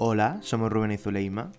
[0.00, 1.50] Hola, somos Rubén y Zuleima.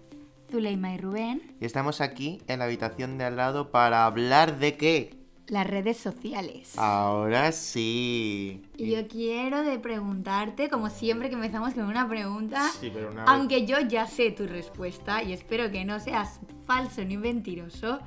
[0.49, 1.41] Zuleima y Rubén.
[1.59, 5.17] Y estamos aquí en la habitación de al lado para hablar de qué.
[5.47, 6.77] Las redes sociales.
[6.77, 8.63] Ahora sí.
[8.77, 13.25] Y yo quiero de preguntarte, como siempre que empezamos con una pregunta, Sí, pero una
[13.25, 17.99] aunque yo ya sé tu respuesta y espero que no seas falso ni mentiroso,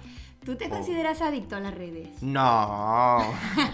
[0.47, 0.71] ¿tú te Oh.
[0.71, 2.23] consideras adicto a las redes?
[2.23, 3.19] No.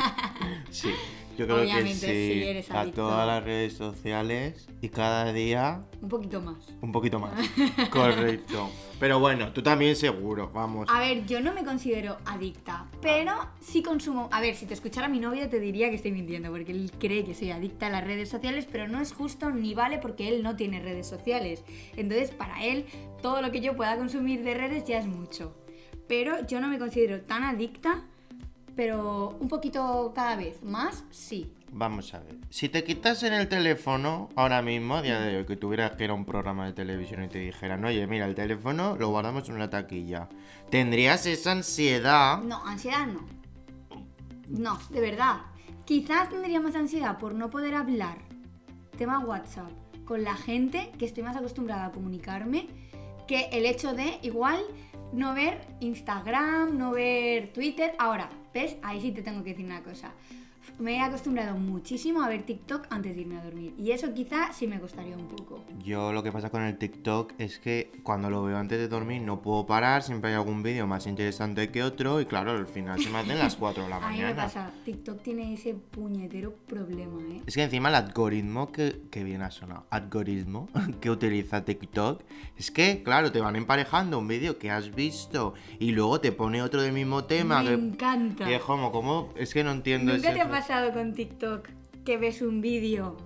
[0.70, 0.90] sí,
[1.38, 2.32] yo creo Obviamente que sí.
[2.42, 3.02] sí eres a adicto.
[3.02, 6.56] todas las redes sociales y cada día Un poquito más.
[6.82, 7.32] un poquito más.
[7.90, 8.70] Correcto.
[9.00, 10.88] Pero bueno, tú también seguro, vamos.
[10.90, 14.28] A ver, yo no me considero adicta, pero sí consumo.
[14.32, 17.24] A ver, si te escuchara mi novio te diría que estoy mintiendo, porque él cree
[17.24, 20.42] que soy adicta a las redes sociales, pero no es justo ni vale porque él
[20.42, 21.62] no tiene redes sociales.
[21.96, 22.86] Entonces, para él,
[23.22, 25.54] todo lo que yo pueda consumir de redes ya es mucho.
[26.08, 28.04] Pero yo no me considero tan adicta,
[28.78, 31.52] pero un poquito cada vez más, sí.
[31.72, 32.36] Vamos a ver.
[32.48, 36.04] Si te quitas en el teléfono ahora mismo, a día de hoy, que tuvieras que
[36.04, 39.56] era un programa de televisión y te dijeran, oye, mira, el teléfono lo guardamos en
[39.56, 40.28] una taquilla.
[40.70, 42.40] Tendrías esa ansiedad.
[42.40, 43.26] No, ansiedad no.
[44.46, 45.38] No, de verdad.
[45.84, 48.18] Quizás tendría más ansiedad por no poder hablar,
[48.96, 49.72] tema WhatsApp,
[50.04, 52.68] con la gente que estoy más acostumbrada a comunicarme,
[53.26, 54.60] que el hecho de igual
[55.12, 57.94] no ver Instagram, no ver Twitter.
[57.98, 58.76] Ahora, ¿ves?
[58.82, 60.12] Ahí sí te tengo que decir una cosa.
[60.78, 63.74] Me he acostumbrado muchísimo a ver TikTok antes de irme a dormir.
[63.78, 65.64] Y eso quizá sí me costaría un poco.
[65.84, 69.22] Yo lo que pasa con el TikTok es que cuando lo veo antes de dormir
[69.22, 73.00] no puedo parar, siempre hay algún vídeo más interesante que otro y claro, al final
[73.00, 74.42] se me hacen las 4 de la A mí me mañana.
[74.44, 77.42] pasa, TikTok tiene ese puñetero problema, ¿eh?
[77.46, 80.68] Es que encima el algoritmo que, que bien ha sonado, algoritmo
[81.00, 82.22] que utiliza TikTok,
[82.56, 86.62] es que, claro, te van emparejando un vídeo que has visto y luego te pone
[86.62, 87.62] otro del mismo tema.
[87.62, 88.44] Me que, encanta.
[88.46, 89.32] que es como, ¿cómo?
[89.36, 91.68] Es que no entiendo ¿Nunca ese- te pasado con TikTok
[92.04, 93.16] que ves un vídeo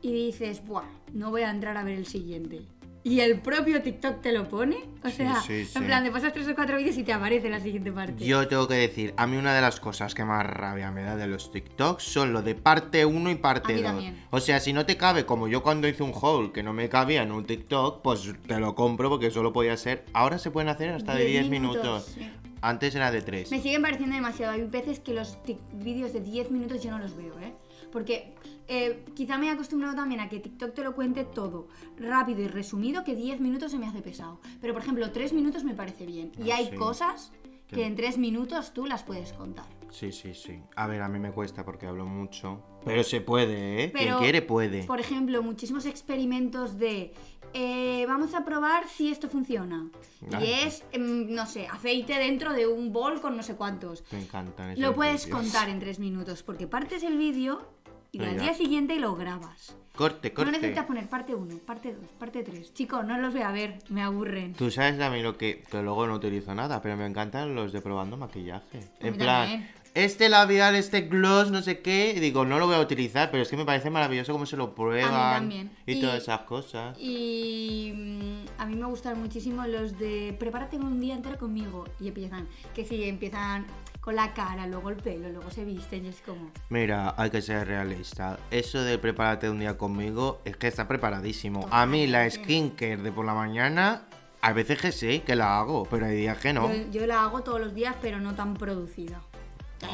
[0.00, 2.62] y dices, buah, no voy a entrar a ver el siguiente?
[3.04, 4.76] Y el propio TikTok te lo pone.
[5.04, 7.50] O Sí, sea, sí, en plan, te pasas tres o cuatro vídeos y te aparece
[7.50, 8.24] la siguiente parte.
[8.24, 11.14] Yo tengo que decir, a mí una de las cosas que más rabia me da
[11.16, 13.90] de los TikToks son lo de parte 1 y parte mí 2.
[13.90, 14.24] también.
[14.30, 16.88] O sea, si no te cabe, como yo cuando hice un haul que no me
[16.88, 20.06] cabía en un TikTok, pues te lo compro porque solo podía ser.
[20.14, 22.16] Ahora se pueden hacer hasta de 10 Diez minutos.
[22.62, 23.50] Antes era de 3.
[23.50, 24.52] Me siguen pareciendo demasiado.
[24.52, 25.36] Hay veces que los
[25.74, 27.52] vídeos de 10 minutos yo no los veo, ¿eh?
[27.90, 28.34] Porque
[28.68, 31.66] eh, quizá me he acostumbrado también a que TikTok te lo cuente todo
[31.98, 34.40] rápido y resumido, que 10 minutos se me hace pesado.
[34.60, 36.30] Pero por ejemplo, 3 minutos me parece bien.
[36.38, 36.76] Y Ah, hay sí.
[36.76, 37.32] cosas
[37.66, 39.64] Que- en 3 minutos tú las puedes contar.
[39.90, 40.60] Sí, sí, sí.
[40.76, 42.62] A ver, a mí me cuesta porque hablo mucho.
[42.84, 43.90] Pero se puede, ¿eh?
[43.92, 44.84] Pero, Quien quiere puede.
[44.84, 47.12] Por ejemplo, muchísimos experimentos de
[47.54, 49.88] eh, vamos a probar si esto funciona.
[50.32, 50.42] Ah.
[50.42, 54.04] Y es, em, no sé, aceite dentro de un bol con no sé cuántos.
[54.12, 55.40] Me encantan esos Lo puedes vídeos.
[55.42, 57.68] contar en tres minutos porque partes el vídeo
[58.10, 58.42] y al Venga.
[58.42, 59.76] día siguiente lo grabas.
[59.94, 60.52] Corte, No corte.
[60.52, 62.72] necesitas poner parte 1, parte 2, parte 3.
[62.72, 64.54] Chicos, no los voy a ver, me aburren.
[64.54, 67.80] Tú sabes mí lo que, que luego no utilizo nada, pero me encantan los de
[67.82, 68.78] probando maquillaje.
[69.02, 69.70] A En plan, también.
[69.94, 73.48] Este labial, este gloss, no sé qué, digo, no lo voy a utilizar, pero es
[73.48, 75.70] que me parece maravilloso cómo se lo prueban también.
[75.86, 76.96] y, Y- todas esas cosas.
[76.98, 81.84] Y mm, a mí me gustan muchísimo los de prepárate un día entero conmigo.
[82.00, 83.66] Y empiezan, que sí, empiezan
[84.00, 86.50] con la cara, luego el pelo, luego se visten y es como...
[86.70, 88.38] Mira, hay que ser realista.
[88.50, 91.68] Eso de prepárate un día conmigo es que está preparadísimo.
[91.70, 94.02] A mí la skincare de por la mañana,
[94.40, 96.68] a veces que sí, que la hago, pero hay días que no.
[96.72, 99.20] Yo, yo la hago todos los días, pero no tan producida.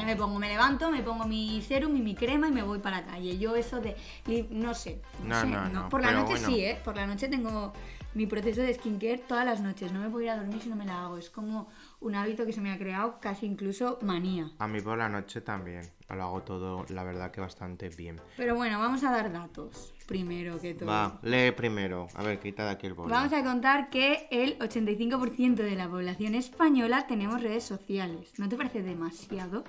[0.04, 3.00] Me pongo, me levanto, me pongo mi serum y mi crema y me voy para
[3.02, 3.38] la calle.
[3.38, 3.94] Yo eso de,
[4.50, 6.46] no sé, no, No, sé, no, no, Por la noche bueno.
[6.46, 6.80] sí, ¿eh?
[6.82, 7.74] Por la noche tengo
[8.14, 9.92] mi proceso de skincare todas las noches.
[9.92, 11.18] No me puedo ir a dormir si no me la hago.
[11.18, 11.68] Es como
[12.00, 14.50] un hábito que se me ha creado, casi incluso manía.
[14.58, 15.82] A mí por la noche también.
[16.08, 18.18] Lo hago todo, la verdad que bastante bien.
[18.38, 20.88] Pero bueno, vamos a dar datos primero que todo.
[20.88, 22.08] Va, lee primero.
[22.14, 23.12] A ver, quita de aquí el boli.
[23.12, 28.32] Vamos a contar que el 85% de la población española tenemos redes sociales.
[28.38, 29.62] ¿No te parece demasiado?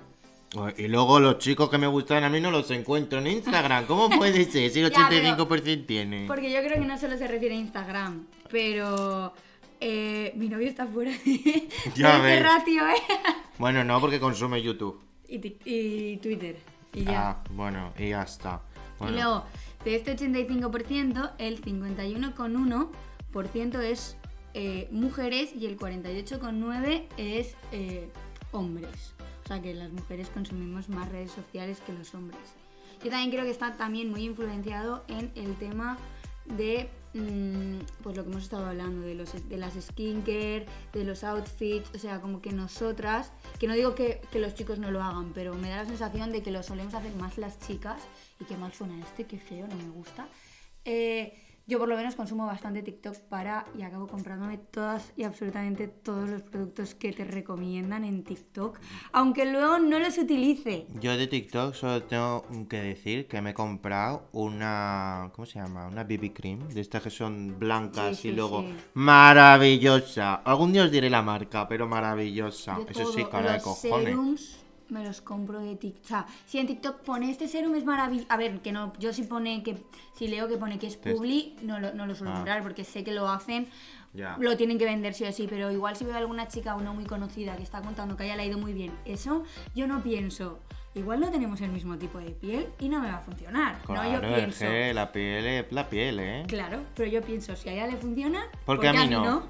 [0.76, 3.86] Y luego los chicos que me gustan a mí no los encuentro en Instagram.
[3.86, 6.24] ¿Cómo puede ser si el Ya, pero- 85% tiene?
[6.26, 9.32] Porque yo creo que no solo se refiere a Instagram, pero
[9.78, 12.94] eh, mi novio está fuera de, Ya de este ratio, ¿eh?
[13.58, 15.00] Bueno, no, porque consume YouTube.
[15.28, 16.56] Y, y Twitter.
[16.94, 17.30] Y ya.
[17.30, 18.62] Ah, bueno, y ya está.
[18.98, 19.44] Bueno, Y luego,
[19.84, 24.16] de este 85%, el 51,1% es
[24.54, 28.08] eh, mujeres y el 48,9% es eh,
[28.52, 29.14] hombres.
[29.44, 32.38] O sea que las mujeres consumimos más redes sociales que los hombres.
[33.02, 35.98] Yo también creo que está también muy influenciado en el tema
[36.44, 41.24] de mm, pues lo que hemos estado hablando, de, los, de las skincare, de los
[41.24, 45.02] outfits, o sea, como que nosotras, que no digo que, que los chicos no lo
[45.02, 48.02] hagan, pero me da la sensación de que lo solemos hacer más las chicas,
[48.40, 50.28] y qué mal suena este, qué feo, no me gusta,
[50.84, 55.86] eh, yo por lo menos consumo bastante TikTok para y acabo comprándome todas y absolutamente
[55.86, 58.80] todos los productos que te recomiendan en TikTok,
[59.12, 60.86] aunque luego no los utilice.
[61.00, 65.30] Yo de TikTok solo tengo que decir que me he comprado una.
[65.32, 65.86] ¿Cómo se llama?
[65.86, 66.68] Una BB Cream.
[66.70, 68.62] De estas que son blancas Sí, y sí, luego.
[68.62, 68.74] sí.
[68.94, 70.34] Maravillosa.
[70.36, 72.78] Algún día os diré la marca, pero maravillosa.
[72.78, 74.04] Yo Eso sí, todo, cara de cojones.
[74.08, 74.59] serums
[74.92, 76.04] me los compro de TikTok.
[76.04, 78.26] O sea, si en TikTok pone este serum es maravilloso.
[78.30, 79.76] A ver, que no, yo si pone que
[80.14, 82.36] si leo que pone que es publi, no lo, no lo suelo Ah.
[82.36, 83.68] comprar porque sé que lo hacen.
[84.12, 84.36] Ya.
[84.40, 86.92] Lo tienen que vender sí o sí, pero igual si veo a alguna chica, una
[86.92, 90.58] muy conocida, que está contando que haya leído muy bien eso, yo no pienso,
[90.96, 93.80] igual no tenemos el mismo tipo de piel y no me va a funcionar.
[93.82, 94.64] Claro, no, yo pienso.
[94.64, 96.44] que la piel es la piel, ¿eh?
[96.48, 99.44] Claro, pero yo pienso, si a ella le funciona, Porque a mí no.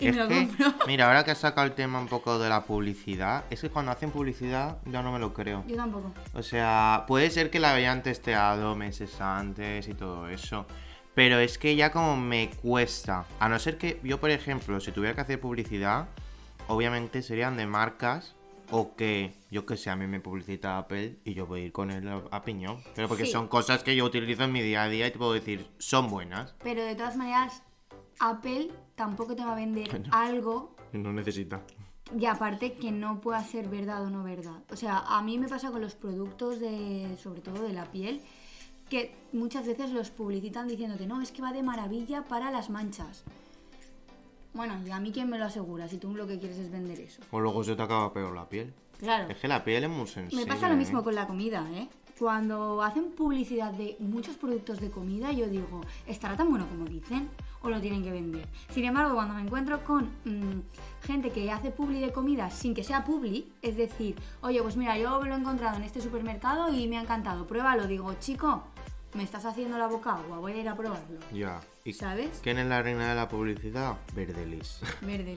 [0.00, 0.74] Y Es me lo que, compro.
[0.86, 3.92] mira, ahora que has sacado el tema un poco de la publicidad, es que cuando
[3.92, 5.64] hacen publicidad ya no me lo creo.
[5.66, 6.12] Yo tampoco.
[6.34, 10.66] O sea, puede ser que la hayan testeado meses antes y todo eso.
[11.14, 13.26] Pero es que ya como me cuesta.
[13.40, 16.06] A no ser que yo, por ejemplo, si tuviera que hacer publicidad,
[16.68, 18.34] obviamente serían de marcas
[18.70, 21.72] o que, yo que sé, a mí me publicita Apple y yo voy a ir
[21.72, 22.80] con él a, a piñón.
[22.94, 23.32] Pero porque Sí.
[23.32, 26.08] son cosas que yo utilizo en mi día a día y te puedo decir, son
[26.08, 26.54] buenas.
[26.62, 27.64] Pero de todas maneras,
[28.20, 31.62] Apple tampoco te va a vender algo No necesita.
[32.16, 34.62] y aparte que no pueda ser verdad o no verdad.
[34.70, 38.20] O sea, a mí me pasa con los productos de, sobre todo de la piel,
[38.88, 43.24] que muchas veces los publicitan diciéndote, no, es que va de maravilla para las manchas.
[44.52, 46.98] Bueno, y a mí quién me lo asegura si tú lo que quieres es vender
[47.00, 47.22] eso.
[47.30, 48.74] O luego se te acaba peor la piel.
[48.98, 49.30] Claro.
[49.30, 50.44] Es que la piel es muy sensible.
[50.44, 51.04] Me pasa lo mismo ¿eh?
[51.04, 51.88] con la comida, ¿eh?
[52.20, 57.30] Cuando hacen publicidad de muchos productos de comida, yo digo, ¿estará tan bueno como dicen?
[57.62, 58.46] ¿O lo tienen que vender?
[58.68, 60.60] Sin embargo, cuando me encuentro con mm,
[61.06, 64.98] gente que hace publi de comida sin que sea publi, es decir, oye, pues mira,
[64.98, 67.86] yo lo he encontrado en este supermercado y me ha encantado, pruébalo.
[67.86, 68.64] Digo, chico,
[69.14, 71.20] me estás haciendo la boca agua, voy a ir a probarlo.
[71.32, 71.58] Ya.
[71.82, 72.40] ¿Y ¿Sabes?
[72.42, 73.96] quién es la reina de la publicidad?
[74.14, 74.80] Verdelis.
[75.00, 75.36] Verde.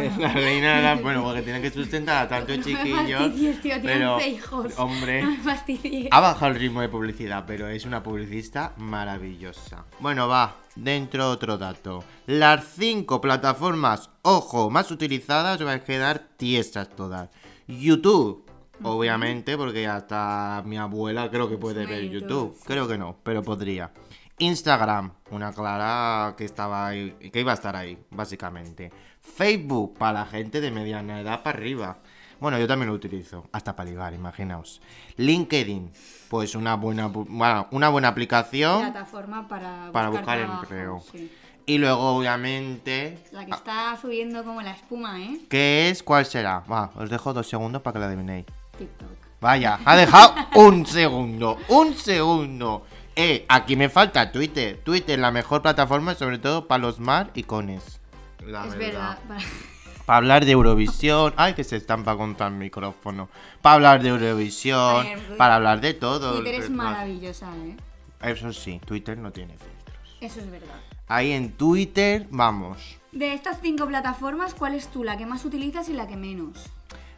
[0.00, 0.94] Es la reina de la...
[0.94, 3.18] Bueno, porque tiene que sustentar a tanto No me chiquillo.
[3.18, 4.78] fastidies, tío, tiene pero, 11 hijos.
[4.78, 9.84] hombre, me ha bajado el ritmo de publicidad, pero es una publicista maravillosa.
[9.98, 12.04] Bueno, va, dentro otro dato.
[12.26, 17.30] Las cinco plataformas, ojo, más utilizadas, vais a quedar tiesas todas.
[17.66, 18.44] YouTube.
[18.82, 22.56] Obviamente, porque hasta mi abuela creo que puede Consume ver YouTube.
[22.64, 23.92] Creo que no, pero podría.
[24.40, 28.90] Instagram, una clara que estaba ahí, que iba a estar ahí, básicamente.
[29.20, 31.98] Facebook, para la gente de mediana edad para arriba.
[32.40, 34.80] Bueno, yo también lo utilizo, hasta para ligar, imaginaos.
[35.16, 35.92] LinkedIn,
[36.30, 38.80] pues una buena, bueno, una buena aplicación.
[38.80, 41.02] Plataforma para, Para buscar trabajo, empleo.
[41.12, 41.30] sí.
[41.66, 45.40] Y luego, obviamente, La que está subiendo como la espuma, ¿eh?
[45.48, 46.02] ¿qué es?
[46.02, 46.60] ¿Cuál será?
[46.60, 48.46] Va, os dejo dos segundos para que la adivinéis.
[48.76, 49.08] TikTok.
[49.40, 52.84] Vaya, ha dejado un segundo, un segundo.
[53.22, 54.80] Eh, aquí me falta Twitter.
[54.82, 58.00] Twitter, la mejor plataforma, sobre todo para los mar icones.
[58.46, 59.18] La es verdad.
[59.28, 59.40] para-
[60.06, 61.32] Para hablar de Eurovisión.
[61.36, 63.28] Ay, que se estampa contra el micrófono.
[63.62, 65.04] Para hablar de Eurovisión.
[65.04, 66.34] Ver, para hablar de todo.
[66.40, 67.76] Twitter es maravillosa, ¿eh?
[68.22, 70.16] Eso sí, Twitter no tiene filtros.
[70.20, 70.74] Eso es verdad.
[71.06, 72.96] Ahí en Twitter, vamos.
[73.12, 76.66] De estas cinco plataformas, ¿cuál es tú la que más utilizas y la que menos?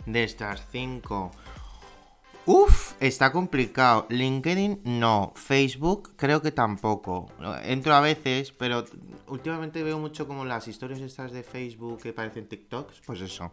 [0.04, 1.31] De estas cinco.
[2.44, 4.06] Uf, está complicado.
[4.09, 5.33] LinkedIn no.
[5.37, 7.31] Facebook creo que tampoco.
[7.62, 8.85] Entro a veces, pero
[9.29, 13.02] últimamente veo mucho como las historias estas de Facebook que parecen TikToks.
[13.07, 13.52] Pues eso.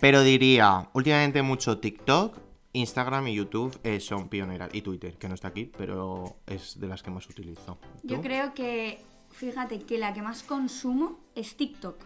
[0.00, 2.36] Pero diría, últimamente mucho TikTok,
[2.72, 4.70] Instagram y YouTube eh, son pioneras.
[4.72, 7.78] Y Twitter, que no está aquí, pero es de las que más utilizo.
[8.02, 11.96] Yo creo que, fíjate, que la que más consumo es TikTok.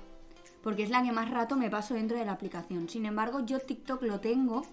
[0.62, 2.90] Porque es la que más rato me paso dentro de la aplicación.
[2.90, 4.66] Sin embargo, yo TikTok lo tengo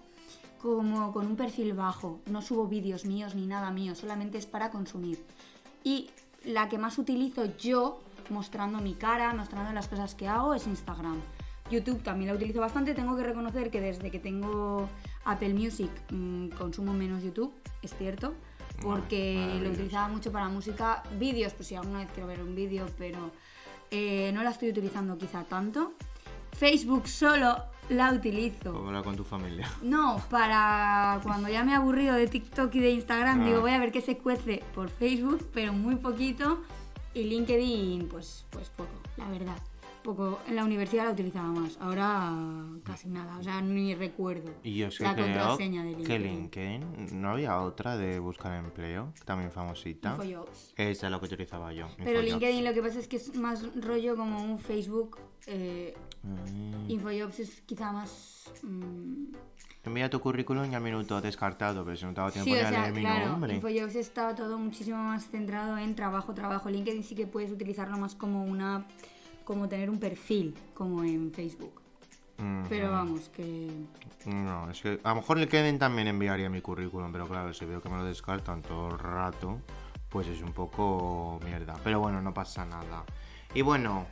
[0.60, 2.20] como con un perfil bajo.
[2.26, 5.24] No subo vídeos míos ni nada mío, solamente es para consumir.
[5.84, 6.10] Y
[6.44, 11.20] la que más utilizo yo, mostrando mi cara, mostrando las cosas que hago, es Instagram.
[11.70, 12.94] YouTube también la utilizo bastante.
[12.94, 14.88] Tengo que reconocer que desde que tengo
[15.24, 18.34] Apple Music mm, consumo menos YouTube, es cierto.
[18.82, 21.02] Porque lo utilizaba mucho para música.
[21.18, 23.30] Vídeos, pues si alguna vez quiero ver un vídeo, pero
[23.90, 25.94] eh, no la estoy utilizando quizá tanto.
[26.52, 27.56] Facebook solo
[27.88, 28.72] la utilizo.
[28.72, 29.68] Como con tu familia.
[29.82, 33.44] No, para cuando ya me he aburrido de TikTok y de Instagram, Ah.
[33.44, 36.60] digo, voy a ver qué se cuece por Facebook, pero muy poquito.
[37.14, 39.56] Y LinkedIn, pues, pues poco, la verdad.
[40.06, 42.32] Poco, en la universidad la utilizaba más, ahora
[42.84, 46.80] casi nada, o sea, ni recuerdo Y yo sé la creo contraseña de que LinkedIn.
[46.80, 49.12] LinkedIn, ¿no había otra de buscar empleo?
[49.26, 50.12] También famosita.
[50.18, 50.72] Infojobs.
[50.76, 51.88] Esa es la que utilizaba yo.
[51.98, 52.24] Pero Infojobs.
[52.30, 55.18] LinkedIn lo que pasa es que es más rollo como un Facebook.
[55.46, 55.94] Eh,
[56.26, 56.90] Mm.
[56.90, 58.50] Infojobs es quizá más.
[58.62, 59.26] mm,
[59.84, 62.58] Envía tu currículum y al minuto descartado, pero si no te dado tiempo Sí, o
[62.68, 63.54] sea, leer mi claro, nombre.
[63.54, 66.68] Infojobs está todo muchísimo más centrado en trabajo, trabajo.
[66.68, 68.86] LinkedIn sí que puedes utilizarlo más como una.
[69.46, 71.80] Como tener un perfil, como en Facebook.
[72.38, 73.70] Mm, Pero vamos, que.
[74.26, 77.80] No, es que a lo mejor LinkedIn también enviaría mi currículum, pero claro, si veo
[77.80, 79.58] que me lo descartan todo el rato,
[80.10, 81.74] pues es un poco mierda.
[81.84, 83.04] Pero bueno, no pasa nada.
[83.54, 84.06] Y bueno,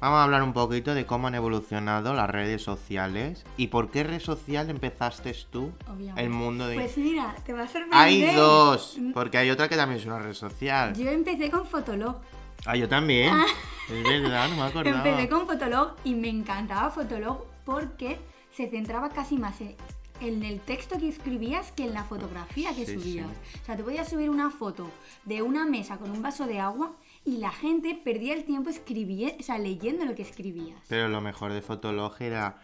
[0.00, 4.04] vamos a hablar un poquito de cómo han evolucionado las redes sociales y por qué
[4.04, 6.22] red social empezaste tú Obviamente.
[6.22, 6.76] el mundo de...
[6.76, 7.98] Pues mira, te va a sorprender.
[7.98, 10.94] hay dos, porque hay otra que también es una red social.
[10.96, 12.16] Yo empecé con Fotolog.
[12.64, 13.34] Ah, yo también.
[13.90, 14.98] Es verdad, no me acordaba.
[15.08, 18.18] Empecé con Fotolog y me encantaba Fotolog porque
[18.52, 19.76] se centraba casi más en,
[20.20, 23.26] en el texto que escribías que en la fotografía que Sí, subías.
[23.52, 23.58] sí.
[23.62, 24.90] O sea, tú podías subir una foto
[25.24, 26.92] de una mesa con un vaso de agua
[27.24, 30.78] y la gente perdía el tiempo escribiendo, o sea, leyendo lo que escribías.
[30.88, 32.58] Pero lo mejor de Fotolog era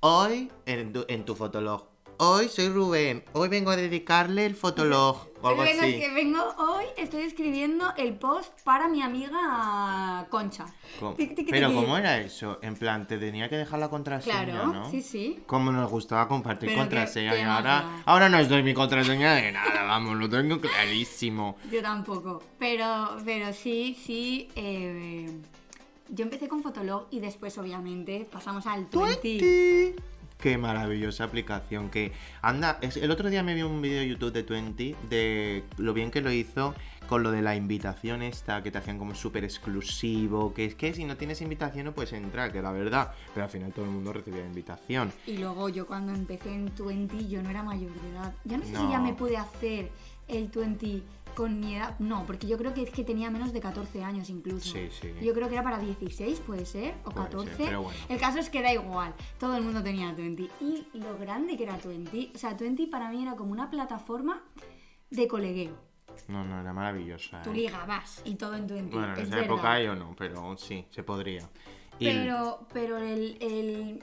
[0.00, 1.84] hoy en tu, en tu Fotolog.
[2.18, 3.22] Hoy soy Rubén.
[3.34, 5.72] Hoy vengo a dedicarle el Fotolog o algo así.
[5.72, 10.64] es que vengo hoy, estoy escribiendo el post para mi amiga Concha.
[11.16, 11.74] Tic, tic, Pero.
[11.74, 12.58] ¿cómo era eso?
[12.62, 14.90] En plan, te tenía que dejar la contraseña, Claro, ¿no?
[14.90, 15.40] sí, sí.
[15.46, 19.52] Como nos gustaba compartir Pero contraseña y ahora, ahora no os doy mi contraseña de
[19.52, 21.58] nada, vamos, lo tengo clarísimo.
[21.70, 22.42] Yo tampoco.
[22.58, 24.48] Pero, pero sí, sí.
[24.56, 25.36] eh,
[26.08, 29.94] yo empecé con Fotolog y después, obviamente, pasamos al Twenty.
[30.38, 32.12] Qué maravillosa aplicación que
[32.42, 35.94] anda, es- el otro día me vi un vídeo de YouTube de Twenty de lo
[35.94, 36.74] bien que lo hizo
[37.08, 40.92] con lo de la invitación esta que te hacían como súper exclusivo, que es que
[40.92, 43.92] si no tienes invitación no puedes entrar, que la verdad, pero al final todo el
[43.92, 45.10] mundo recibía invitación.
[45.26, 48.34] Y luego yo cuando empecé en Twenty, yo no era mayor de edad.
[48.44, 49.90] Yo no sé si ya me pude hacer
[50.28, 51.02] el Twenty
[51.36, 51.96] con mi edad.
[52.00, 54.72] No, porque yo creo que es que tenía menos de 14 años incluso.
[54.72, 55.12] Sí, sí.
[55.22, 57.64] Yo creo que era para 16, puede ser, o Puede ser, 14.
[57.64, 57.98] pero bueno.
[58.08, 60.50] El caso es que da igual, todo el mundo tenía Twenty.
[60.60, 64.42] Y lo grande que era Twenty, o sea, Twenty para mí era como una plataforma
[65.10, 65.76] de colegueo.
[66.28, 67.42] No, no, era maravillosa.
[67.42, 67.56] Tú ¿eh?
[67.56, 68.96] ligabas y todo en Twenty.
[68.96, 69.44] Bueno, en es esa verdad.
[69.54, 71.48] época yo no, pero sí, se podría.
[71.98, 74.02] Y Pero, pero el, el,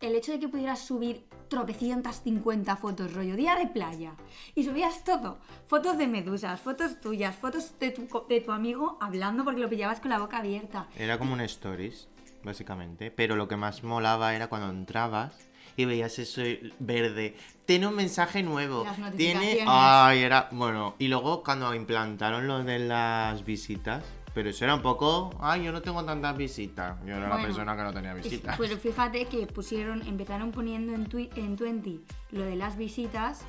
[0.00, 4.14] el hecho de que pudieras subir tropecientas 50 fotos, rollo día de playa,
[4.54, 9.44] y subías todo, fotos de medusas, fotos tuyas, fotos de tu, de tu amigo hablando
[9.44, 10.88] porque lo pillabas con la boca abierta.
[10.96, 12.08] Era como un stories,
[12.44, 13.10] básicamente.
[13.10, 16.42] Pero lo que más molaba era cuando entrabas y veías eso
[16.78, 17.36] verde.
[17.64, 18.84] Tiene un mensaje nuevo.
[18.84, 19.64] Las Tiene.
[19.66, 20.48] Ay, era.
[20.52, 24.04] Bueno, y luego cuando implantaron lo de las visitas.
[24.38, 25.30] Pero eso era un poco.
[25.40, 26.96] Ay, yo no tengo tantas visitas.
[27.04, 28.56] Yo era la Bueno, persona que no tenía visitas.
[28.56, 33.40] Pero fíjate que pusieron, empezaron poniendo en, twi- en Twenty lo de las visitas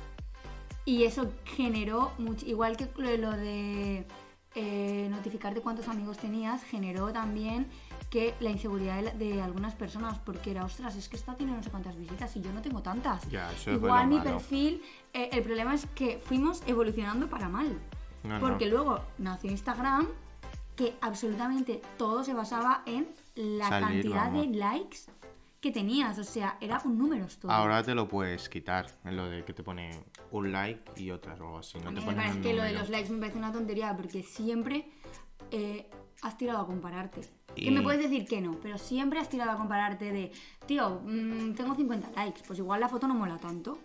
[0.84, 4.04] y eso generó, much- igual que lo de,
[4.56, 7.68] eh, notificarte cuántos amigos tenías, generó también
[8.10, 11.52] que la inseguridad de, la- de algunas personas, porque era, ostras, es que esta tiene
[11.52, 13.28] no sé cuántas visitas y yo no tengo tantas.
[13.30, 14.28] Ya, eso Igual mi malo.
[14.32, 14.82] perfil,
[15.12, 17.78] eh, el problema es que fuimos evolucionando para mal.
[18.24, 18.40] No, no.
[18.40, 20.08] porque luego nació Instagram,
[20.76, 24.46] que absolutamente todo se basaba en la Salir, cantidad vamos.
[24.46, 24.98] de likes
[25.60, 26.18] que tenías.
[26.18, 27.50] O sea, era un número todo.
[27.52, 28.86] Ahora te lo puedes quitar.
[29.04, 31.78] En lo de que te pone un like y otras o así.
[31.80, 34.90] No te ponen un que lo de los likes me parece una tontería porque siempre
[35.50, 35.90] eh,
[36.22, 37.20] has tirado a compararte.
[37.54, 40.32] Que Y- me puedes decir que no, pero siempre has tirado a compararte de,
[40.66, 43.78] tío, mm, tengo 50 likes, pues igual la foto no mola tanto.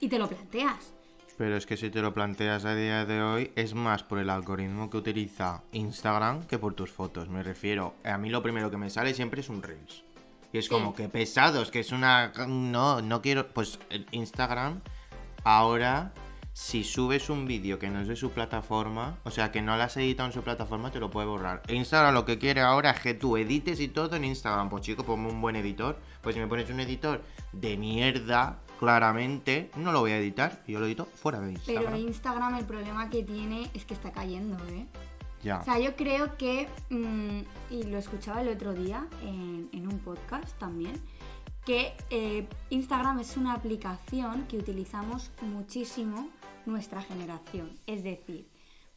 [0.00, 0.92] Y te lo planteas.
[1.38, 4.30] Pero es que si te lo planteas a día de hoy, es más por el
[4.30, 7.28] algoritmo que utiliza Instagram que por tus fotos.
[7.28, 10.04] Me refiero, a mí lo primero que me sale siempre es un Reels.
[10.52, 12.32] Y es como que pesados, que es una...
[12.46, 13.48] No, no quiero...
[13.48, 13.78] Pues
[14.10, 14.82] Instagram
[15.44, 16.12] ahora,
[16.52, 19.82] si subes un vídeo que no es de su plataforma, o sea, que no lo
[19.82, 21.62] has editado en su plataforma, te lo puede borrar.
[21.66, 24.68] E Instagram lo que quiere ahora es que tú edites y todo en Instagram.
[24.68, 25.98] Pues chico, ponme un buen editor.
[26.20, 27.22] Pues si me pones un editor
[27.52, 30.60] de mierda, claramente, no lo voy a editar.
[30.66, 31.84] Y yo lo edito fuera de Instagram.
[31.84, 34.88] Pero Instagram el problema que tiene es que está cayendo, ¿eh?
[35.44, 35.60] Ya.
[35.60, 40.00] O sea, yo creo que, mm, y lo escuchaba el otro día en, en un
[40.00, 41.00] podcast también,
[41.64, 46.28] que eh, Instagram es una aplicación que utilizamos muchísimo
[46.66, 47.78] nuestra generación.
[47.86, 48.48] Es decir,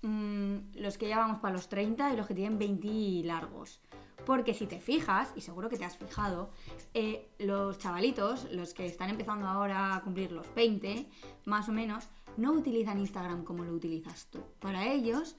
[0.02, 3.80] mm, los que ya vamos para los 30 y los que tienen 20 y largos.
[4.26, 6.50] Porque si te fijas, y seguro que te has fijado,
[6.96, 11.08] eh, los chavalitos, los que están empezando ahora a cumplir los 20,
[11.46, 14.40] más o menos, no utilizan Instagram como lo utilizas tú.
[14.60, 15.36] Para ellos,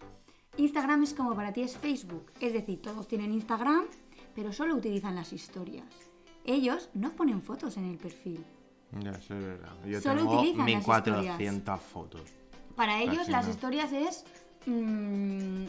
[0.57, 2.33] Instagram es como para ti es Facebook.
[2.41, 3.85] Es decir, todos tienen Instagram,
[4.35, 5.87] pero solo utilizan las historias.
[6.45, 8.45] Ellos no ponen fotos en el perfil.
[9.01, 9.73] Ya, eso es verdad.
[9.85, 12.23] Yo Solo tengo utilizan las 1400 fotos.
[12.77, 13.53] Para ellos Casi las no.
[13.53, 14.25] historias es...
[14.67, 15.67] mm,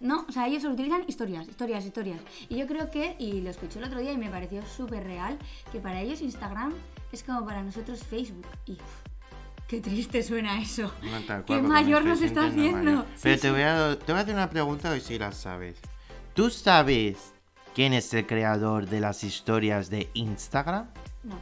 [0.00, 2.20] no, o sea, ellos utilizan historias, historias, historias.
[2.48, 5.38] Y yo creo que, y lo escuché el otro día y me pareció súper real,
[5.70, 6.72] que para ellos Instagram
[7.12, 8.46] es como para nosotros Facebook.
[8.66, 8.78] Y
[9.68, 10.92] qué triste suena eso.
[11.02, 13.04] No, tal cual, qué mayor nos está haciendo.
[13.22, 13.50] Pero Sí, te.
[13.50, 15.76] Voy a, te voy a hacer una pregunta ver si la sabes.
[16.34, 17.32] ¿Tú sabes
[17.74, 20.86] quién es el creador de las historias de Instagram?
[21.24, 21.36] No,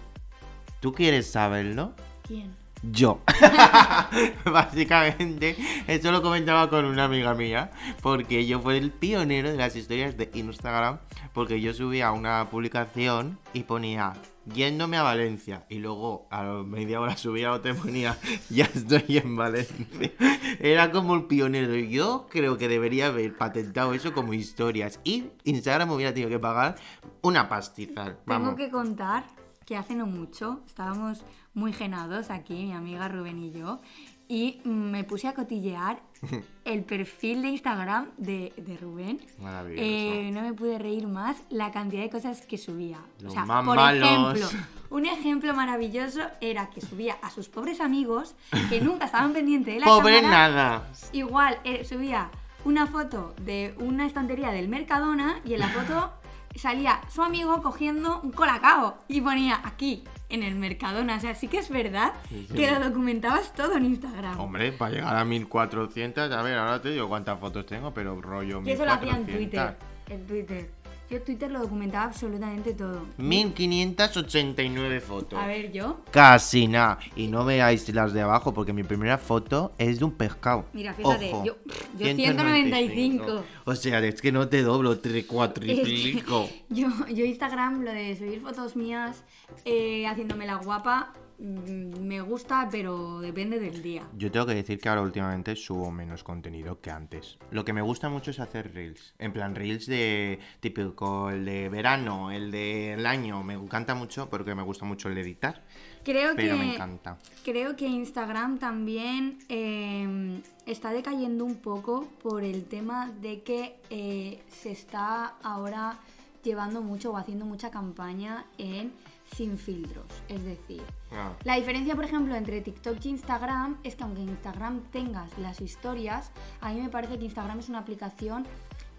[0.81, 1.95] ¿Tú quieres saberlo?
[2.27, 2.55] ¿quién?
[2.83, 3.21] Yo.
[4.45, 5.57] Básicamente,
[5.87, 7.71] eso lo comentaba con una amiga mía,
[8.03, 10.99] porque yo fui el pionero de las historias de Instagram,
[11.33, 14.15] porque yo subía una publicación y ponía
[14.55, 18.17] yéndome a Valencia, y luego a media hora subía otra y ponía
[18.51, 20.13] ya estoy en Valencia.
[20.59, 21.75] Era como el pionero.
[21.75, 26.39] Yo creo que debería haber patentado eso como historias, y Instagram me hubiera tenido que
[26.39, 26.77] pagar
[27.23, 28.19] una pastizal.
[28.27, 29.25] Tengo que contar
[29.67, 31.25] que hace no mucho estábamos
[31.59, 33.81] muy genados aquí, mi amiga Rubén y yo,
[34.29, 36.01] y me puse a cotillear
[36.65, 39.21] el perfil de Instagram de, de Rubén.
[39.39, 39.83] Maravilloso.
[39.85, 42.99] Eh, no me pude reír más la cantidad de cosas que subía.
[43.21, 44.09] Los o sea, por malos.
[44.09, 48.35] ejemplo, un ejemplo maravilloso era que subía a sus pobres amigos
[48.69, 50.49] que nunca estaban pendientes de la Pobre cámara.
[50.49, 50.93] nada.
[51.13, 52.31] Igual eh, subía
[52.65, 56.13] una foto de una estantería del Mercadona y en la foto
[56.59, 61.17] salía su amigo cogiendo un colacao y ponía aquí en el Mercadona.
[61.17, 62.55] O sea, sí que es verdad Sí, sí.
[62.55, 64.39] que lo documentabas todo en Instagram.
[64.39, 68.61] Hombre, para llegar a 1400, a ver, ahora te digo cuántas fotos tengo, pero rollo
[68.65, 69.37] y eso lo hacía en 1400.
[69.37, 69.77] Twitter.
[70.11, 70.71] En Twitter.
[71.11, 73.07] Yo Twitter lo documentaba absolutamente todo.
[73.17, 75.39] 1589 fotos.
[75.39, 76.01] A ver, yo.
[76.11, 76.99] Casi nada.
[77.17, 80.67] Y no veáis las de abajo porque mi primera foto es de un pescado.
[80.75, 81.57] Mira, fíjate, Ojo, yo-
[81.99, 83.43] yo 195.
[83.65, 86.49] O sea, es que no te doblo, te cuatriplico.
[86.69, 89.25] Yo, yo Instagram, lo de subir fotos mías
[89.65, 94.03] eh, haciéndome la guapa, me gusta, pero depende del día.
[94.17, 97.39] Yo tengo que decir que ahora últimamente subo menos contenido que antes.
[97.53, 99.15] Lo que me gusta mucho es hacer reels.
[99.19, 103.45] En plan, reels de típico, el de verano, el del año.
[103.45, 105.63] Me encanta mucho porque me gusta mucho el editar.
[106.03, 107.19] Creo Pero que, me encanta.
[107.45, 114.43] Creo que Instagram también eh, está decayendo un poco por el tema de que eh,
[114.49, 115.99] se está ahora
[116.43, 118.93] llevando mucho o haciendo mucha campaña en
[119.35, 120.07] sin filtros.
[120.29, 121.33] Es decir, Ah.
[121.45, 125.61] la diferencia, por ejemplo, entre TikTok y Instagram es que aunque en Instagram tengas las
[125.61, 128.47] historias, a mí me parece que Instagram es una aplicación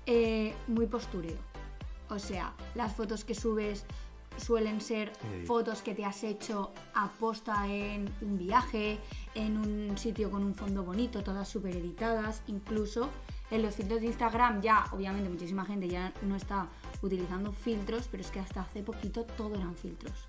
[0.05, 1.37] eh, muy postureo.
[2.09, 3.85] O sea, las fotos que subes
[4.37, 5.11] suelen ser
[5.45, 8.97] fotos que te has hecho aposta en un viaje,
[9.35, 12.41] en un sitio con un fondo bonito, todas súper editadas.
[12.47, 13.09] Incluso
[13.51, 16.67] en los filtros de Instagram ya, obviamente, muchísima gente ya no está
[17.01, 20.27] utilizando filtros, pero es que hasta hace poquito todo eran filtros.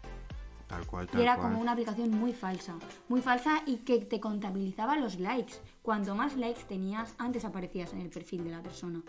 [0.66, 1.48] Tal cual, tal Y era cual.
[1.48, 2.76] como una aplicación muy falsa.
[3.08, 5.54] Muy falsa y que te contabilizaba los likes.
[5.82, 9.02] Cuanto más likes tenías, antes aparecías en el perfil de la persona.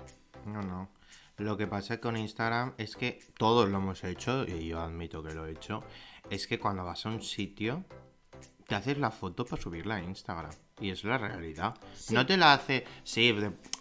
[0.48, 0.90] No, no.
[1.38, 5.34] Lo que pasa con Instagram es que todos lo hemos hecho, y yo admito que
[5.34, 5.84] lo he hecho,
[6.30, 7.84] es que cuando vas a un sitio,
[8.68, 10.52] te haces la foto para subirla a Instagram.
[10.82, 11.76] Y es la realidad.
[12.10, 13.36] No te la hace, sí,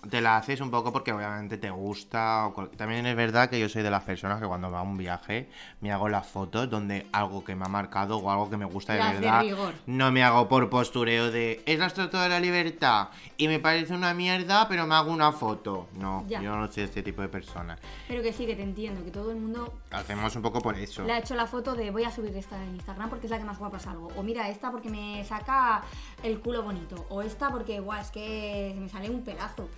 [0.09, 2.47] te la haces un poco porque obviamente te gusta.
[2.47, 4.83] o cual- También es verdad que yo soy de las personas que cuando va a
[4.83, 5.49] un viaje
[5.81, 8.93] me hago las fotos donde algo que me ha marcado o algo que me gusta
[8.93, 9.41] de Las verdad.
[9.43, 9.75] rigor.
[9.87, 13.95] No me hago por postureo de es la estatua de la libertad y me parece
[13.95, 15.89] una mierda, pero me hago una foto.
[15.95, 16.41] No, Ya.
[16.43, 17.79] yo no soy este tipo de persona.
[18.09, 21.05] Pero que sí, que te entiendo, que todo el mundo Hacemos un poco por eso.
[21.05, 23.39] le ha hecho la foto de voy a subir esta en Instagram porque es la
[23.39, 24.09] que más guapa salgo.
[24.17, 25.83] O mira esta porque me saca
[26.23, 26.90] el culo bonito.
[27.09, 29.69] O esta porque, guau, es que me sale un pedazo.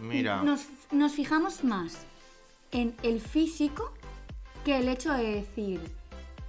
[0.00, 2.06] Mira, Nos, nos fijamos más
[2.70, 3.92] en el físico
[4.64, 5.80] que el hecho de decir,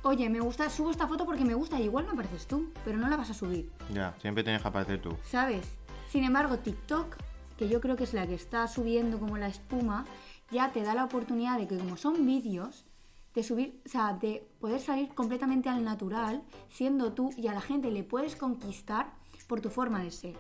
[0.04, 2.97] oye, me gusta, subo esta foto porque me gusta y igual no apareces tú, pero
[2.97, 3.69] no la vas a subir.
[3.93, 5.15] ya, siempre tienes que aparecer tú.
[5.30, 5.65] ¿Sabes?
[6.10, 7.15] Sin embargo, TikTok,
[7.58, 10.06] que yo creo que es la que está subiendo como la espuma,
[10.49, 12.86] ya te da la oportunidad de que como son vídeos,
[13.34, 17.62] de subir, o sea, de poder salir completamente al natural, siendo tú y a la
[17.62, 19.13] gente le puedes conquistar
[19.51, 20.37] por tu forma de ser.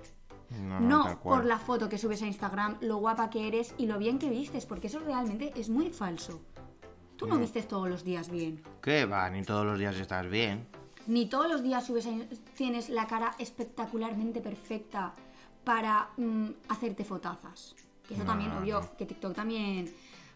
[0.51, 3.85] No, No, no, por la foto que subes a Instagram, lo guapa que eres y
[3.87, 6.39] lo bien que vistes, porque eso realmente es muy falso.
[7.17, 8.63] Tú no vistes todos los días bien.
[8.81, 9.29] ¿Qué va?
[9.29, 10.65] Ni todos los días estás bien.
[11.07, 12.11] Ni todos los días subes a-
[12.55, 15.13] tienes la cara espectacularmente perfecta
[15.65, 17.75] para mm, hacerte fotazas.
[18.07, 18.95] Que eso No, también, no, obvio, no.
[18.95, 19.93] que TikTok también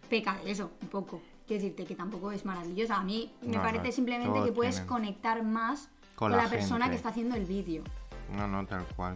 [0.10, 1.22] peca de eso, un poco.
[1.48, 2.98] Quiero decirte que tampoco es maravillosa.
[2.98, 4.90] A mí me No, parece no, simplemente que puedes tienen.
[4.90, 7.84] conectar más Con con, la la, persona que está haciendo el vídeo.
[8.32, 9.16] No, no, tal cual.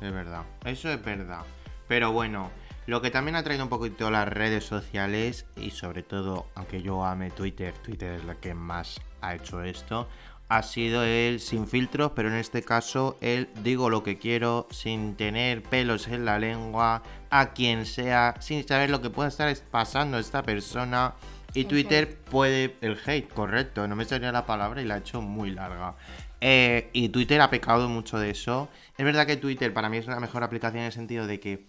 [0.00, 0.44] Es verdad.
[0.64, 1.42] Eso es verdad.
[1.88, 2.50] Pero bueno,
[2.86, 7.04] Lo que también ha traído un poquito las redes sociales y sobre todo, aunque yo
[7.04, 10.08] ame Twitter, Twitter es la que más ha hecho esto,
[10.48, 15.14] ha sido el sin filtros, pero en este caso el digo lo que quiero sin
[15.14, 20.18] tener pelos en la lengua, a quien sea, sin saber lo que pueda estar pasando
[20.18, 21.14] esta persona.
[21.54, 22.30] Y El Twitter hate.
[22.30, 25.94] puede, el hate, correcto, no me salía la palabra y la ha hecho muy larga.
[26.40, 28.68] Eh, y Twitter ha pecado mucho de eso.
[28.96, 31.66] Es verdad que Twitter para mí es la mejor aplicación en el sentido de que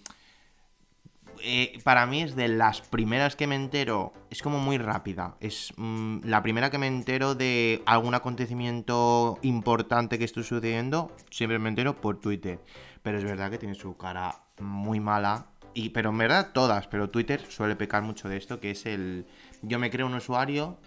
[1.44, 5.36] eh, para mí es de las primeras que me entero, es como muy rápida.
[5.40, 11.58] Es mm, la primera que me entero de algún acontecimiento importante que esté sucediendo, siempre
[11.60, 12.60] me entero por Twitter.
[13.02, 15.48] Pero es verdad que tiene su cara muy mala.
[15.74, 19.26] Y, pero en verdad todas, pero Twitter suele pecar mucho de esto, que es el...
[19.62, 20.78] Yo me creo un usuario,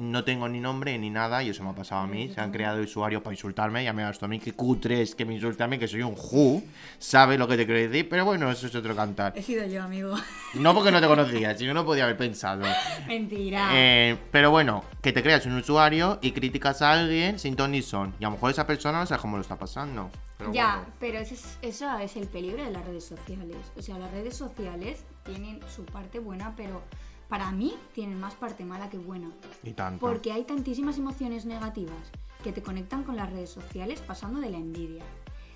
[0.00, 2.30] no tengo ni nombre ni nada, y eso me ha pasado a mí.
[2.34, 5.24] Se han creado usuarios para insultarme, ya me das tú a mí, que cutres que
[5.24, 6.62] me insulte a mí, que soy un who,
[6.98, 8.08] ¿sabes lo que te quiero decir?
[8.08, 9.34] Pero bueno, eso es otro cantar.
[9.36, 10.16] He sido yo, amigo.
[10.54, 12.64] No porque no te conocía, si no, no podía haber pensado.
[13.06, 13.70] Mentira.
[13.72, 17.82] Eh, pero bueno, que te creas un usuario y criticas a alguien sin ton ni
[17.82, 18.14] son.
[18.18, 20.10] Y a lo mejor esa persona no sabe cómo lo está pasando.
[20.38, 20.92] Pero ya, bueno.
[20.98, 23.58] pero ese es, eso es el peligro de las redes sociales.
[23.76, 26.82] O sea, las redes sociales tienen su parte buena, pero
[27.30, 29.30] para mí tienen más parte mala que buena.
[29.62, 30.00] Y tanto.
[30.04, 32.10] Porque hay tantísimas emociones negativas
[32.44, 35.04] que te conectan con las redes sociales pasando de la envidia,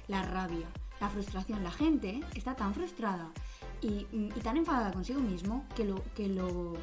[0.08, 0.66] la rabia,
[1.00, 1.62] la frustración.
[1.64, 3.28] La gente está tan frustrada
[3.82, 6.74] y, y tan enfadada consigo mismo que lo, que lo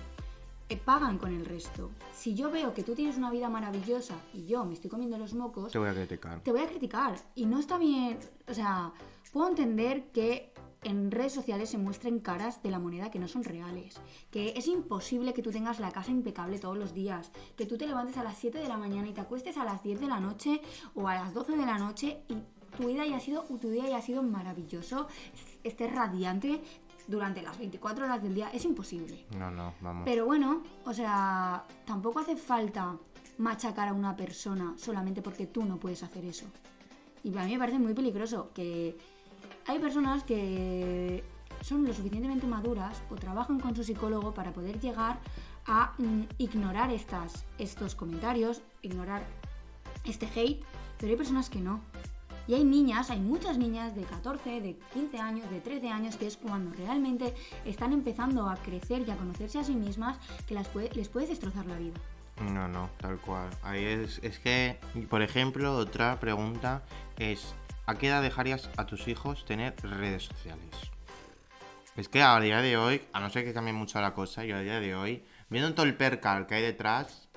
[0.70, 1.92] eh, pagan con el resto.
[2.14, 5.34] Si yo veo que tú tienes una vida maravillosa y yo me estoy comiendo los
[5.34, 6.42] mocos, Te voy a criticar.
[6.42, 7.16] te voy a criticar.
[7.36, 8.18] Y no está bien.
[8.50, 8.92] O sea,
[9.32, 13.44] puedo entender que en redes sociales se muestren caras de la moneda que no son
[13.44, 14.02] reales.
[14.32, 17.32] Que es imposible que tú tengas la casa impecable todos los días.
[17.56, 19.84] Que tú te levantes a las 7 de la mañana y te acuestes a las
[19.84, 20.62] 10 de la noche
[20.96, 22.38] o a las 12 de la noche y
[22.76, 25.08] tu vida haya sido, tu día haya sido maravilloso,
[25.64, 26.62] estés radiante
[27.08, 28.50] durante las 24 horas del día.
[28.52, 29.26] Es imposible.
[29.38, 30.04] No, no, vamos.
[30.06, 32.98] Pero bueno, o sea, tampoco hace falta
[33.38, 36.46] machacar a una persona solamente porque tú no puedes hacer eso.
[37.24, 38.98] Y a mí me parece muy peligroso que
[39.68, 41.24] hay personas que
[41.62, 45.20] son lo suficientemente maduras o trabajan con su psicólogo para poder llegar
[45.68, 49.24] a mm, ignorar estas, estos comentarios, ignorar
[50.06, 50.64] este hate,
[51.00, 51.80] pero hay personas que no.
[52.48, 56.26] Y hay niñas, hay muchas niñas de 14, de 15 años, de 13 años, que
[56.26, 60.68] es cuando realmente están empezando a crecer y a conocerse a sí mismas, que las
[60.68, 61.94] puede- les puedes destrozar la vida.
[62.52, 63.52] No, no, tal cual.
[63.62, 64.78] Ahí es, es que,
[65.10, 66.82] por ejemplo, otra pregunta
[67.20, 67.54] es,
[67.92, 70.70] ¿a qué edad dejarías a tus hijos tener redes sociales?
[71.98, 74.56] Es que a día de hoy, a no ser que cambie mucho la cosa, yo
[74.56, 77.28] a día de hoy, viendo todo el percal que hay detrás,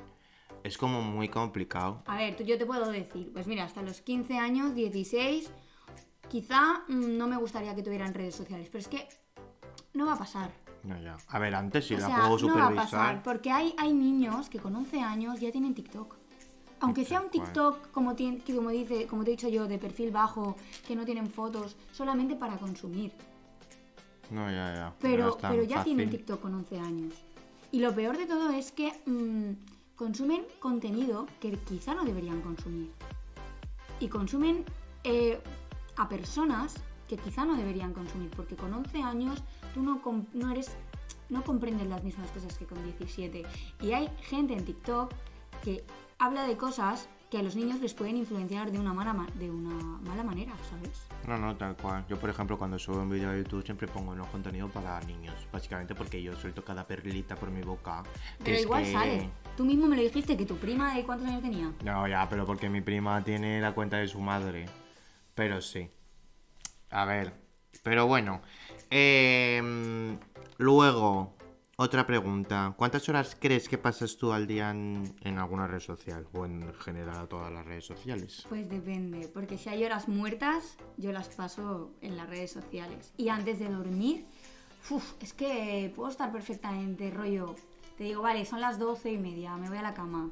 [0.62, 2.02] es como muy complicado.
[2.06, 5.50] A ver, tú- yo te puedo decir, pues mira, hasta los 15 años, 16,
[6.28, 9.08] quizá mm, no me gustaría que tuvieran redes sociales, pero es que
[9.92, 10.52] no va a pasar.
[10.84, 11.16] No, ya.
[11.28, 12.84] A ver, antes sí o la sea, puedo no va a supervisar.
[12.84, 16.14] pasar, porque hay, hay niños que con 11 años ya tienen TikTok.
[16.84, 17.30] Aunque sea un.
[17.30, 20.94] TikTok, como, tien- que como, dice, como te he dicho yo, de perfil bajo, que
[20.96, 23.12] no tienen fotos, solamente para consumir.
[24.30, 24.94] No, ya, ya.
[25.00, 26.10] Pero, ya tienen.
[26.10, 27.14] TikTok con 11 años.
[27.72, 32.90] Y lo peor de todo es que mm, consumen contenido que quizá no deberían consumir.
[34.00, 34.64] Y consumen
[35.02, 35.40] eh,
[35.96, 36.74] a personas
[37.08, 39.42] que quizá no deberían consumir, porque con 11 años
[39.74, 40.00] tú no,
[40.32, 40.70] no eres
[41.28, 43.44] no comprendes las mismas cosas que con 17.
[43.80, 45.12] Y hay gente en TikTok
[45.62, 45.84] que
[46.18, 49.50] habla de cosas que a los niños les pueden influenciar de una mala, ma- de
[49.50, 51.02] una mala manera, ¿sabes?
[51.26, 52.04] No, no, tal cual.
[52.08, 55.34] Yo, por ejemplo, cuando subo un vídeo a YouTube siempre pongo no contenido para niños.
[55.52, 58.04] Básicamente porque yo suelto cada perlita por mi boca.
[58.38, 59.30] que Pero es igual que- sale.
[59.56, 61.72] Tú mismo me lo dijiste que tu prima de cuántos años tenía.
[61.82, 64.66] No, ya, pero porque mi prima tiene la cuenta de su madre.
[65.34, 65.90] Pero sí.
[66.90, 67.32] A ver.
[67.82, 68.42] Pero bueno.
[68.90, 70.18] Em,
[70.58, 71.33] luego,
[71.76, 72.74] otra pregunta.
[72.76, 76.26] ¿Cuántas horas crees que pasas tú al día en, en alguna red social?
[76.32, 78.44] O en general a todas las redes sociales.
[78.48, 83.12] Pues depende, porque si hay horas muertas, yo las paso en las redes sociales.
[83.16, 84.26] Y antes de dormir,
[84.90, 87.54] uf, es que puedo estar perfectamente rollo.
[87.98, 90.30] Te digo, vale, son las doce y media, me voy a la cama.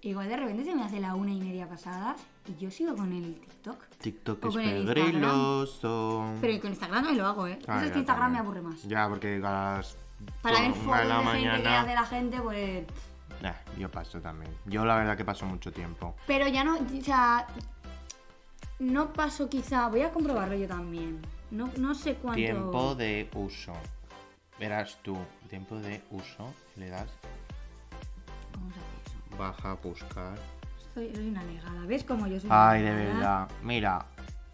[0.00, 2.14] Igual de repente se me hace la una y media pasada
[2.46, 3.82] y yo sigo con el TikTok.
[4.00, 6.24] TikTok O es peligroso.
[6.40, 7.58] Pero con Instagram no me lo hago, ¿eh?
[7.66, 8.82] Ah, Eso es que Instagram me aburre más.
[8.84, 9.40] Ya, porque a
[9.76, 9.96] las
[10.42, 12.84] Para ver fotos de la gente que hace la gente, pues...
[13.42, 14.52] Eh, yo paso también.
[14.64, 16.16] Yo la verdad que paso mucho tiempo.
[16.26, 17.46] Pero ya no, o sea,
[18.80, 21.20] no paso quizá, voy a comprobarlo yo también.
[21.50, 22.36] No, no sé cuánto...
[22.36, 23.72] Tiempo de uso.
[24.58, 25.16] Verás tú,
[25.48, 27.06] tiempo de uso, le das
[28.54, 29.38] Vamos a ver eso.
[29.38, 30.36] baja a buscar.
[30.94, 33.14] Soy, soy una negada, ¿ves cómo yo soy Ay, una de negada?
[33.46, 33.48] verdad.
[33.62, 34.06] Mira,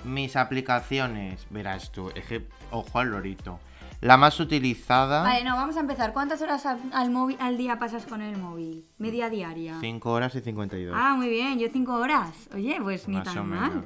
[0.04, 3.58] mis aplicaciones, verás tú, es que, ojo al lorito.
[4.00, 6.12] La más utilizada, Vale, no, vamos a empezar.
[6.12, 8.84] ¿Cuántas horas al, al móvil, al día pasas con el móvil?
[8.98, 9.78] Media diaria.
[9.80, 10.94] 5 horas y 52.
[10.94, 12.48] Ah, muy bien, yo cinco horas.
[12.54, 13.70] Oye, pues ni más o tan menos.
[13.74, 13.84] mal.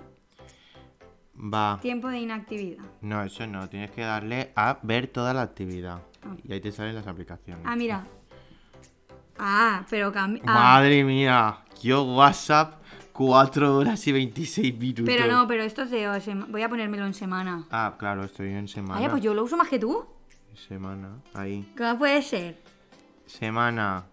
[1.55, 1.79] Va.
[1.81, 2.83] Tiempo de inactividad.
[3.01, 3.69] No, eso no.
[3.69, 6.01] Tienes que darle a ver toda la actividad.
[6.25, 6.35] Ah.
[6.43, 7.65] Y ahí te salen las aplicaciones.
[7.65, 8.05] Ah, mira.
[9.39, 10.43] Ah, pero cambia.
[10.47, 11.59] Ah, Madre mía.
[11.81, 12.83] Yo WhatsApp
[13.19, 15.05] 4 horas y 26 minutos.
[15.05, 16.07] pero no, pero esto es de.
[16.21, 17.65] sema- Voy a ponérmelo en semana.
[17.69, 19.01] Ah, claro, estoy en semana.
[19.01, 20.07] Ay, pues yo lo uso más que tú.
[20.69, 21.17] Semana.
[21.35, 21.69] Ahí.
[21.77, 22.59] ¿Cómo puede ser?
[23.27, 24.05] Semana.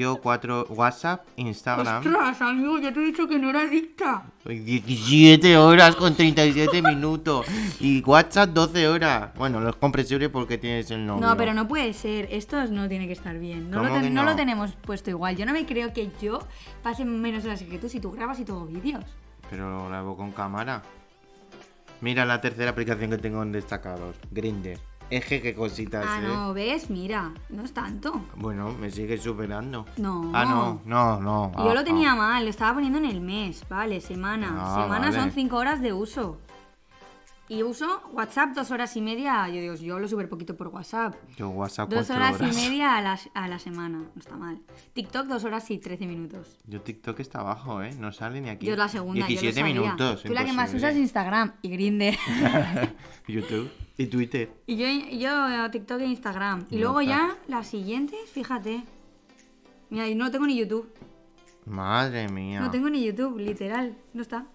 [0.00, 1.98] Yo 4 WhatsApp, Instagram.
[1.98, 4.22] Ostras, amigo, ya te he dicho que no era adicta.
[4.46, 7.44] 17 horas con 37 minutos.
[7.80, 9.34] Y WhatsApp 12 horas.
[9.36, 11.26] Bueno, los comprensible porque tienes el novio.
[11.26, 12.28] No, pero no puede ser.
[12.30, 13.68] Esto no tiene que estar bien.
[13.70, 14.30] No, lo, ¿Cómo ten- que no no?
[14.30, 15.36] lo tenemos puesto igual.
[15.36, 16.38] Yo no me creo que yo
[16.82, 19.04] pase menos horas que tú si tú grabas y todo vídeos.
[19.50, 20.82] Pero lo grabo con cámara.
[22.00, 24.16] Mira la tercera aplicación que tengo en destacados.
[25.10, 25.24] Grinder.
[25.24, 26.26] Eje, qué cositas, Ah, eh.
[26.26, 26.88] no, ¿ves?
[26.90, 28.20] Mira, no es tanto.
[28.36, 29.86] Bueno, me sigue superando.
[29.96, 30.30] No.
[30.34, 31.52] Ah, no, no, no.
[31.56, 32.16] Yo ah, lo tenía ah.
[32.16, 34.48] mal, lo estaba poniendo en el mes, vale, semana.
[34.58, 35.20] Ah, semana vale.
[35.20, 36.38] son 5 horas de uso.
[37.50, 39.48] Y uso WhatsApp dos horas y media.
[39.48, 41.16] Yo digo, yo hablo súper poquito por WhatsApp.
[41.36, 42.56] Yo WhatsApp Dos 4 horas, horas.
[42.56, 44.60] y media a la, a la semana, no está mal.
[44.92, 46.56] TikTok dos horas y 13 minutos.
[46.66, 47.90] Yo TikTok está abajo, ¿eh?
[47.98, 48.66] No sale ni aquí.
[48.66, 49.82] Yo la segunda, 17 yo lo sabía.
[49.82, 50.22] minutos.
[50.22, 52.14] Tú la que más usas es Instagram y Grindr.
[53.26, 54.52] YouTube y Twitter.
[54.68, 54.86] y yo,
[55.18, 56.66] yo TikTok e Instagram.
[56.70, 58.84] Y No luego ya las siguientes, fíjate.
[59.90, 60.88] Mira, y no tengo ni YouTube.
[61.66, 62.60] Madre mía.
[62.60, 63.96] No tengo ni YouTube, literal.
[64.14, 64.46] No está.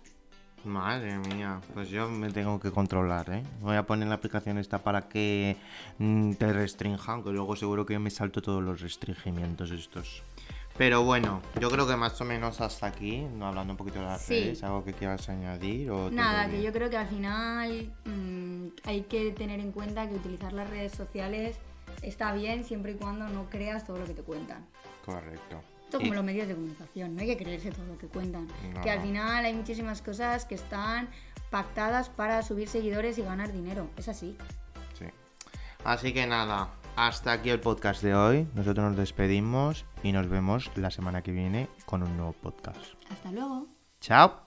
[0.66, 1.62] Madre mía.
[1.74, 3.44] Pues yo me tengo que controlar, ¿eh?
[3.62, 5.58] Voy a poner la aplicación esta para que
[6.00, 10.24] mm, te restrinjan, que luego seguro que me salto todos los restringimientos estos.
[10.78, 14.06] Pero bueno, yo creo que más o menos hasta aquí, no hablando un poquito de
[14.06, 14.34] las Sí.
[14.34, 19.02] redes, algo que quieras añadir o Nada, que yo creo que al final mm, hay
[19.04, 21.58] que tener en cuenta que utilizar las redes sociales
[22.02, 24.66] está bien siempre y cuando no creas todo lo que te cuentan.
[25.06, 25.62] Correcto.
[25.96, 28.48] Esto Y- como los medios de comunicación, no hay que creerse todo lo que cuentan.
[28.74, 28.82] No.
[28.82, 31.10] Que al final hay muchísimas cosas que están
[31.50, 33.90] pactadas para subir seguidores y ganar dinero.
[33.98, 34.38] Es así.
[34.98, 35.06] Sí.
[35.84, 38.48] Así que nada, hasta aquí el podcast de hoy.
[38.56, 42.80] Nosotros nos despedimos y nos vemos la semana que viene con un nuevo podcast.
[43.10, 43.68] Hasta luego.
[44.02, 44.45] Chao.